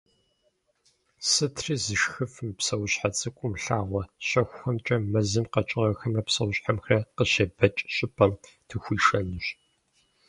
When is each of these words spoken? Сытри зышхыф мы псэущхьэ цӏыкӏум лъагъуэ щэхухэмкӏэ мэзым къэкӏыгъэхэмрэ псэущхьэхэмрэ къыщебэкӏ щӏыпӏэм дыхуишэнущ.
Сытри 1.29 1.75
зышхыф 1.83 2.33
мы 2.45 2.51
псэущхьэ 2.57 3.09
цӏыкӏум 3.17 3.53
лъагъуэ 3.63 4.03
щэхухэмкӏэ 4.27 4.95
мэзым 5.11 5.45
къэкӏыгъэхэмрэ 5.53 6.21
псэущхьэхэмрэ 6.27 6.97
къыщебэкӏ 7.15 7.85
щӏыпӏэм 7.95 8.31
дыхуишэнущ. 8.67 9.45